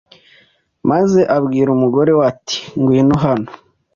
[0.89, 3.49] maze abwira umugore we ati ngwino hano